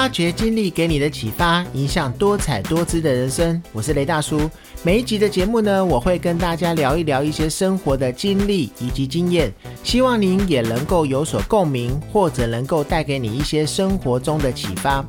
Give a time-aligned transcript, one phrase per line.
[0.00, 3.62] 发掘经历给你的启发，影响多彩多姿的人生。
[3.70, 4.50] 我是雷大叔。
[4.82, 9.52] 每一集的节目呢，我会跟大家聊一聊一些生活的经历以及经验，
[9.84, 15.04] 希望您也能够有所共鸣，或者能够带给你一些生活中的启发。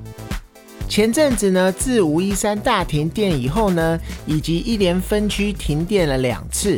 [0.89, 6.77] 前阵子呢，自五一山大停电以后呢，以及一连分区停电了两次，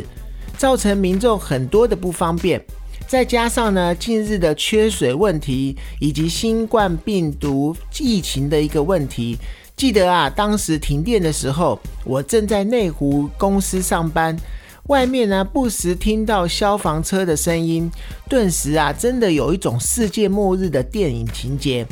[0.56, 2.64] 造成民众很多的不方便。
[3.06, 9.38] 再加上呢，近日的缺水问题以及新冠病毒疫情的一个问题，
[9.76, 14.36] 记得啊，当时停电的时候，我正在内湖公司上班，
[14.88, 17.88] 外面呢不时听到消防车的声音，
[18.28, 21.86] 顿时啊，真的有一种世界末日的电影情节。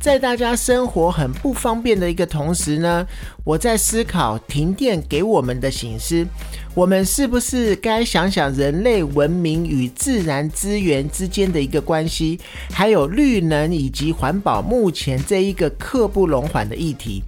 [0.00, 3.06] 在大家生活很不方便的一个同时呢，
[3.44, 6.24] 我在思考停电给我们的醒思，
[6.72, 12.38] 我们是不是该想想人类文明与自然资源之间的一个关系，
[12.70, 17.24] 还有绿能以及环保目前这一个刻不容缓的议题。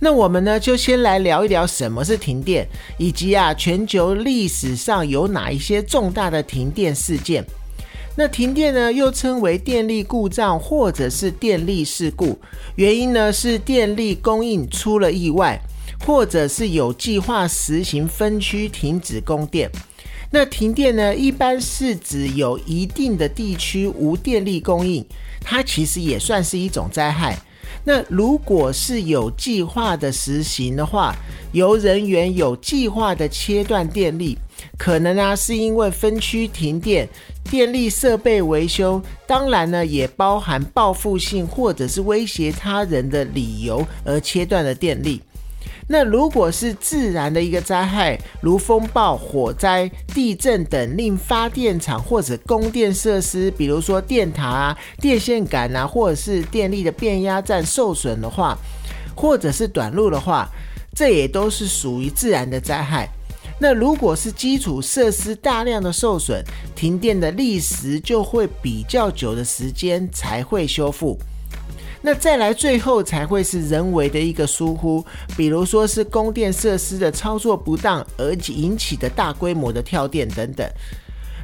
[0.00, 2.66] 那我们呢，就先来聊一聊什么是停电，
[2.98, 7.42] 以及啊，全球历史上有哪一些重大的停电事件。
[8.18, 12.38] 那停电呢，又称为电力故障或者是电力事故，
[12.76, 15.60] 原因呢是电力供应出了意外，
[16.00, 19.70] 或者是有计划实行分区停止供电。
[20.30, 25.04] 那停电呢，一般是指有一定的地区无电力供应，
[25.42, 27.38] 它其实也算是一种灾害。
[27.84, 31.14] 那如果是有计划的实行的话，
[31.52, 34.38] 由人员有计划的切断电力。
[34.78, 37.08] 可能啊，是因为分区停电、
[37.50, 45.22] 电力设备维修，当然呢，也包含报复性或者是威胁他人的理由而切断了电力。
[45.88, 58.58] 那如果是自然的一个灾害，如风暴、火灾、地震等，令发电厂或者供电设施，比如说电塔啊、电线杆啊，或者是电力的变压站受损的话，
[59.14, 60.48] 或者是短路的话，
[60.92, 63.08] 这也都是属于自然的灾害。
[63.58, 66.44] 那如果是基础设施大量的受损，
[66.74, 71.18] 停电的历时就会比较久的时间才会修复。
[72.02, 75.04] 那再来最后才会是人为的一个疏忽，
[75.36, 80.68] 比如说是供电设施的操作不当而引起的大规模的跳电等等。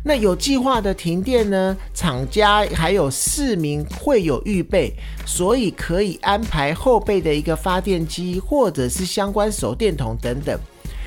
[0.05, 4.93] 那有计划的停电呢，厂家还有市民会有预备，
[5.25, 10.59] 所以可以安排后备的一个发电机或者是相关手电筒等等。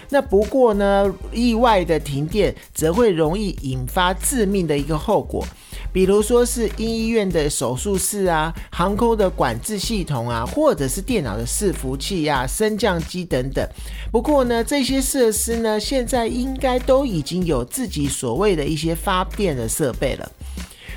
[0.09, 5.45] 那不过呢，意外的停电则会容易引发致命的一个后果，
[5.91, 13.67] 比如说是医院的手术室啊、航空的管制系统啊，或者是电脑的伺服器啊、升降机等等。
[14.11, 20.31] 不过呢，这些设施呢，现在应该都已经有自己所谓的一些发电的设备了。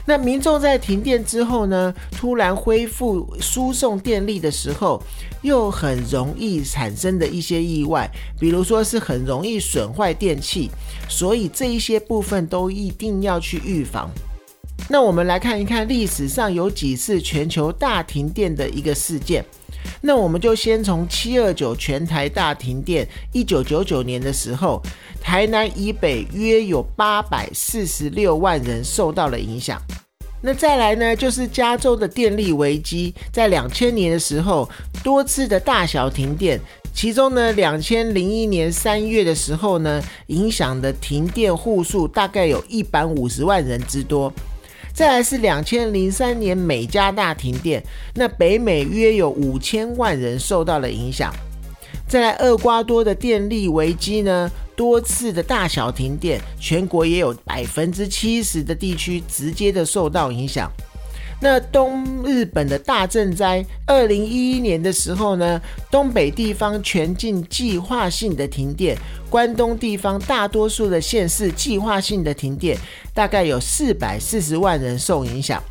[0.08, 5.02] 那民众在停电之后呢，突然恢复输送电力的时候，
[5.42, 8.10] 又很容易产生的一些意外，
[8.41, 10.70] 比如说是很容易损坏电器，
[11.10, 14.10] 所以这一些部分都一定要去预防。
[14.88, 19.44] 那我们来看一看历史上有几次全球大停电的一个事件。
[20.00, 24.81] 那我们就先从七二九全台大停电，一九九九年的时候，
[25.20, 29.81] 台南以北约有八百四十六万人受到了影响。
[30.41, 34.70] 那再来呢，就是加州的电力危机，在两千年的时候，
[35.03, 36.60] 多次的大小停电，
[36.94, 44.32] 其中呢，两千零一年三月的时候呢，影响的停电户数大概有一百五十万人之多。
[44.98, 47.81] 再来是两千零三年美加大停电，
[48.16, 51.32] 那北美约有五千万人受到了影响。
[52.09, 54.50] 再来厄瓜多的电力危机呢？
[54.75, 60.68] 多次的大小停电，全国也有百分之七十的地区直接的受到影响。
[61.40, 68.98] 那东日本的大震灾，二零一一年的时候呢，东北地方全境计划性的停电，
[69.30, 72.76] 关东地方大多数的县市计划性的停电，
[73.14, 75.62] 大概有四百四十万人受影响。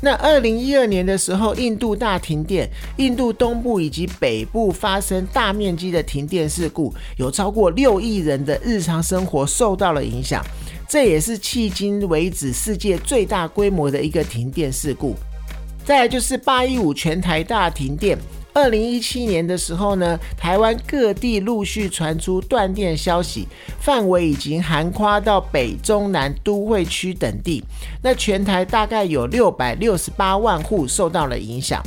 [0.00, 10.44] 那二零一二年的时候，印度大停电，印度东部以及北部发生大面积的停电事故，有超过六亿人的日常生活受到了影响。
[10.88, 15.16] 这也是迄今为止世界最大规模的一个停电事故。
[15.84, 18.18] 再来就是八一五全台大停电。
[18.52, 23.48] 二零一七年的时候呢，台湾各地陆续传出断电消息，
[23.80, 27.64] 范围已经涵跨到北中南都会区等地。
[28.00, 31.82] 那全台大概有六百六十八万户受到了影响。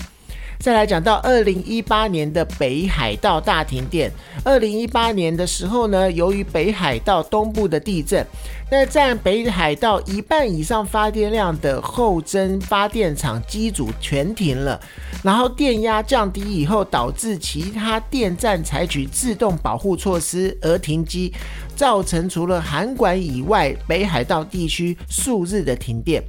[0.60, 4.12] 再来讲到二零一八年的北海道大停电。
[4.44, 8.26] 二零一八年的时候呢，由于北海道东部的地震，
[8.72, 14.80] 那占北海道一半以上发电量的后增发电厂机组全停了，
[15.24, 21.32] 然后电压降低以后，导致其他电站采取自动保护措施而停机，
[21.76, 26.22] 造成除了韩馆以外北海道地区数日的停电。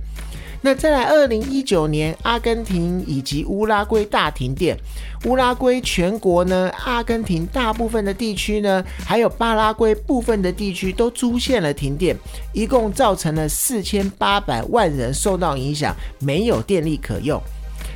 [0.61, 4.77] 那再来，二零一九年，阿根廷以及乌拉圭大停电。
[5.25, 12.17] 乌拉圭全国呢，阿根廷大部分的地区呢，还有巴拉圭部分的地区都出现了停电，
[12.53, 17.41] 一共造成了四千八百万人受到影响，没有电力可用。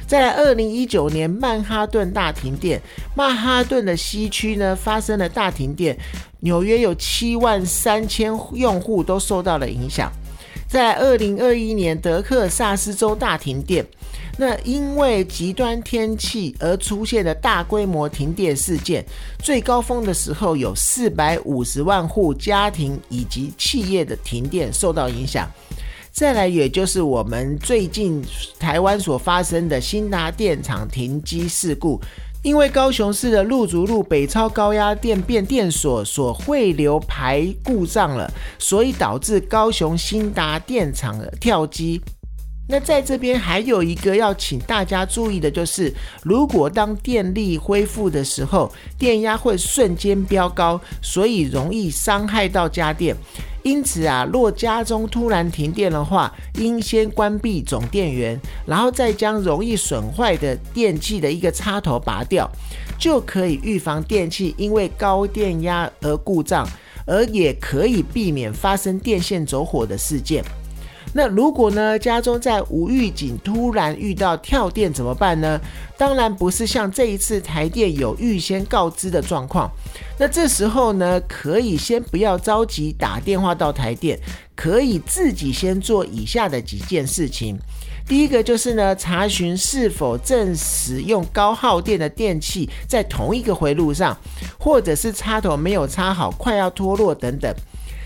[0.07, 2.81] 再来，二零一九年曼哈顿大停电，
[3.17, 5.99] 曼哈顿的西区呢发生了大停电，
[6.41, 10.13] 纽约有七万三千用户都受到了影响。
[10.73, 13.85] 在二零二一年，德克萨斯州大停电，
[14.39, 19.05] 那因为极端天气而出现的大规模停电事件，
[19.39, 25.47] 最高峰的时候有四百五十万户家庭以及企业的停电受到影响。
[26.11, 28.25] 再来，也就是我们最近
[28.59, 32.01] 台湾所发生的新达电厂停机事故。
[32.43, 38.29] 因为高雄市的陆竹路北超高压电变电所所汇流排故障了，
[38.59, 42.01] 所以导致高雄新达电厂的跳机。
[42.69, 45.93] 那在这边还有一个要请大家注意的就是，
[46.23, 53.17] 如果当电力恢复的时候，电压会瞬间飙高，所以容易伤害到家电。
[53.63, 62.51] 因此啊，若家中突然停电的话，应先关闭总电源，然后再将容易损坏的电器的一个插头拔掉，
[62.99, 66.69] 就可以预防电器因为高电压而故障，
[67.07, 70.45] 而也可以避免发生电线走火的事件。
[71.15, 75.61] 那如果呢，家中在无预警突然遇到跳电怎么办呢？
[75.99, 79.71] 当然不是像这一次台电有预先告知的状况。
[80.19, 84.19] 那这时候呢，可以先不要着急打电话到台电，
[84.57, 87.59] 可以自己先做以下的几件事情。
[88.09, 94.17] 第一个就是呢，查询是否正使用高耗电的电器在同一个回路上，
[94.59, 97.55] 或者是插头没有插好，快要脱落等等。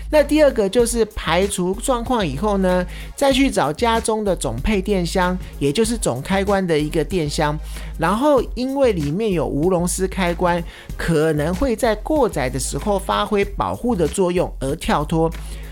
[0.09, 7.57] 那第二个就是排除状况以后呢，再去找家中的总配电箱，也就是总开关的一个电箱，
[7.99, 10.63] 然后因为里面有无龙丝开关，
[10.95, 15.29] 可能会在过载的时候发挥保护的作用而跳脱，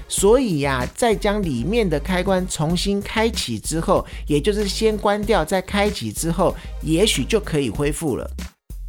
[0.07, 8.29] 所以呀，再将里面的开关重新开启之后，也就是先关掉再开启之后，也许就可以恢复了。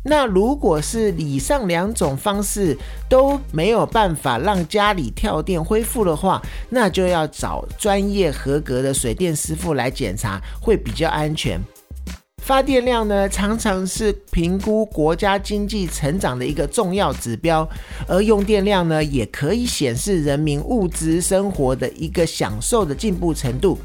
[0.08, 2.76] 那如果是以上两种方式
[3.08, 11.60] 都没有办法让家里跳电恢复的话，那就要找专业合格的水电师傅来检查，会比较安全。
[12.44, 17.68] 发电量呢，常常是评估国家经济成长的一个重要指标，
[18.06, 23.76] 而用电量呢，也可以显示人民物质生活的一个享受的进步程度。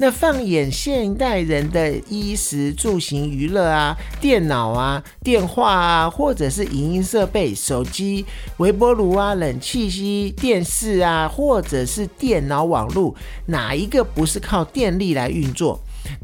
[0.00, 8.24] 那放眼现代人的衣食住行娱乐啊，电脑啊、电话啊，或者是影音设备、手机、
[8.58, 13.12] 微波炉啊、冷气机、电视啊，或者是电脑网络，
[13.46, 15.80] 哪一个不是靠电力来运作？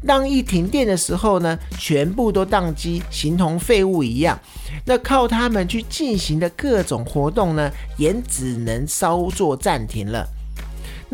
[0.07, 4.39] 当一停电的时候呢，全部都宕机，形同废物一样。
[4.85, 10.25] 那靠他们去进行的各种活动呢，也只能稍作暂停了。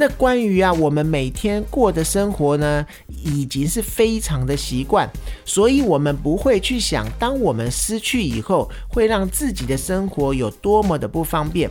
[0.01, 2.83] 那关于啊，我们每天过的生活呢，
[3.23, 5.07] 已经是非常的习惯，
[5.45, 11.69] 所以我们不会去想，当我们失去以后，会让自己的生活有多么的不方便。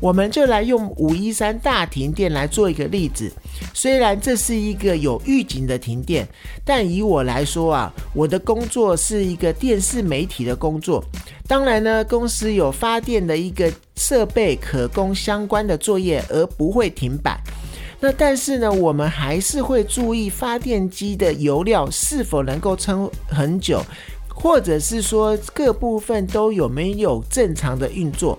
[0.00, 3.28] 我们就来用五一三大停电来做一个例子。
[3.72, 6.28] 虽然这是一个有预警的停电，
[6.64, 11.04] 但以我来说啊，我的工作是一个电视媒体的工作。
[11.48, 17.36] 当然呢，公司有发电的一个设备可供相关的作业，而不会停摆。
[18.04, 23.82] 那但是呢，我们还是会注意发电机的油料是否能够撑很久，
[24.28, 28.38] 或者是说各部分都有没有正常的运作。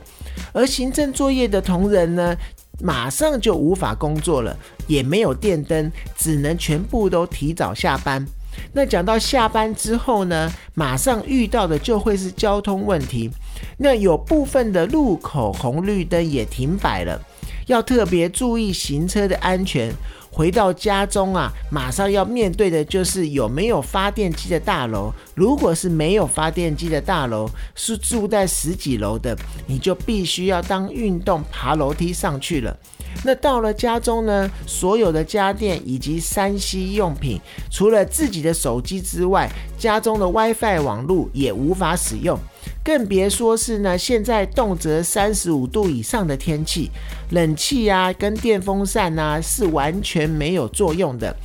[0.54, 2.38] 而行政作业的同仁呢，
[2.80, 4.56] 马上就无法工作了，
[4.86, 8.24] 也没有电灯，只能全部都提早下班。
[8.72, 13.32] 那讲到下班之后呢，马上遇到的就会是交通问题。
[13.80, 17.20] 那有部分的路口红绿灯也停摆了。
[17.68, 19.94] 要特别注意行车的安全。
[20.32, 25.10] 回到家中啊，马上要面对的就是有没有发电机的大楼。
[25.34, 29.34] 如果是没有发电机的大楼，是住在十几楼的，
[29.66, 32.78] 你就必须要当运动爬楼梯上去了。
[33.26, 37.42] 那到了家中呢，所有的家电以及三 C 用品，
[37.72, 42.38] 除了自己的手机之外，家中的 WiFi 网络也无法使用，
[42.84, 46.92] 更别说是呢，现在动辄三十五度以上的天气，
[47.32, 51.36] 冷气啊跟电风扇啊是完全没有作用的。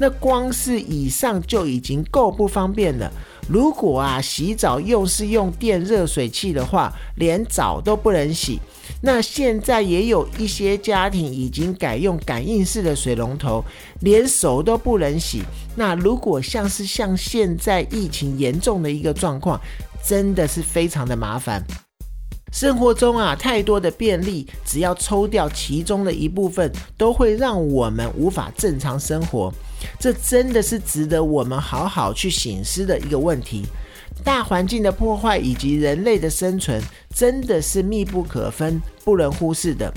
[0.00, 3.08] 那光是以上就已经够不方便了。
[3.48, 8.60] 如果啊洗澡又是用电热水器的话，连澡都不能洗。
[9.00, 13.64] 那现在也有一些家庭已经改用感应式的水龙头，
[14.00, 15.42] 连手都不能洗。
[15.76, 19.60] 那如果像是像现在疫情严重的一个状况，
[20.06, 21.64] 真的是非常的麻烦。
[22.52, 29.52] 生活中啊，太多的便利，只要抽掉其中的一部分，都会让我们无法正常生活。
[30.00, 33.64] 这真的是值得我们好好去醒思的一个问题。
[34.24, 36.82] 大环境的破坏以及人类的生存，
[37.14, 39.92] 真的是密不可分、不能忽视的。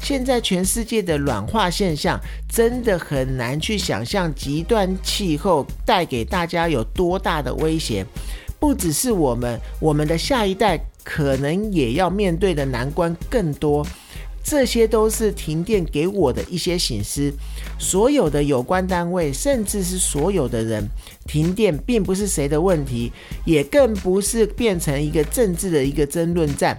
[0.00, 2.18] 现在全世界的暖化现象，
[2.48, 8.06] 真的很难去想象极端气候带给大家有多大的威胁。
[8.58, 13.86] 不只是我们，我们的下一代可能也要面对的难关更多。
[14.42, 17.30] 这些都是停电给我的一些醒思。
[17.78, 20.88] 所有的有关单位，甚至是所有的人，
[21.26, 23.12] 停电并不是谁的问题，
[23.44, 26.76] 也更不是变成一个政治的一个争论战。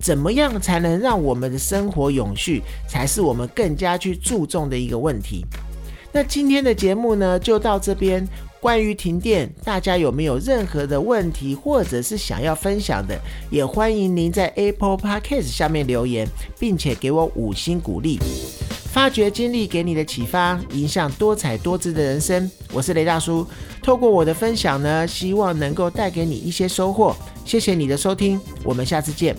[0.00, 5.44] 怎么样才能让我们的生活永续，才是我们更加去注重的一个问题。
[6.12, 8.26] 那今天的节目呢，就到这边。
[8.64, 13.14] 关于停电，大家有没有任何的问题，或者是想要分享的，
[13.50, 16.26] 也欢迎您在 Apple Podcast 下面留言，
[16.58, 18.18] 并且给我五星鼓励。
[18.90, 22.50] 发掘经历给你的启发，影响多彩多姿的人生。
[22.72, 23.46] 我是雷大叔，
[23.82, 27.14] 透过我的分享呢，希望能够带给你一些收获。
[27.44, 29.36] 谢谢你的收听，我们下次见。